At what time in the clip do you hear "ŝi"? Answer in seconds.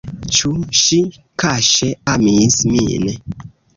0.83-0.97